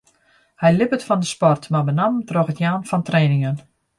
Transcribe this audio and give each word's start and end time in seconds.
Hy 0.63 0.69
libbet 0.75 1.05
fan 1.07 1.21
de 1.23 1.27
sport, 1.35 1.63
mar 1.73 1.85
benammen 1.87 2.27
troch 2.29 2.51
it 2.53 2.61
jaan 2.63 2.87
fan 2.89 3.05
trainingen. 3.09 3.57